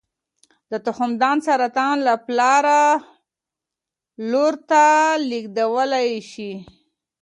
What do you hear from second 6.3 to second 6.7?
شي.